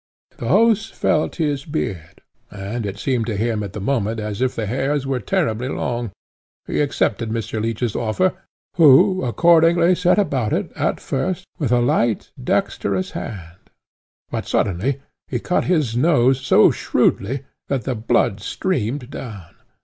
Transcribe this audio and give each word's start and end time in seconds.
The 0.37 0.47
host 0.47 0.95
felt 0.95 1.35
his 1.35 1.63
beard, 1.63 2.23
and, 2.49 2.87
it 2.87 2.97
seeming 2.97 3.23
to 3.25 3.37
him 3.37 3.61
at 3.61 3.73
the 3.73 3.79
moment 3.79 4.19
as 4.19 4.41
if 4.41 4.55
the 4.55 4.65
hairs 4.65 5.05
were 5.05 5.19
terribly 5.19 5.67
long, 5.67 6.09
he 6.65 6.81
accepted 6.81 7.29
Mr. 7.29 7.61
Leech's 7.61 7.95
offer, 7.95 8.33
who 8.77 9.23
accordingly 9.23 9.93
set 9.93 10.17
about 10.17 10.53
it, 10.53 10.71
at 10.75 10.99
first, 10.99 11.45
with 11.59 11.71
a 11.71 11.81
light, 11.81 12.31
dexterous 12.43 13.11
hand, 13.11 13.69
but 14.31 14.37
on 14.39 14.43
a 14.43 14.47
sudden 14.71 15.01
he 15.27 15.37
cut 15.37 15.65
his 15.65 15.95
nose 15.95 16.39
so 16.41 16.71
shrewdly, 16.71 17.43
that 17.67 17.83
the 17.83 17.93
blood 17.93 18.39
streamed 18.39 19.11
down. 19.11 19.53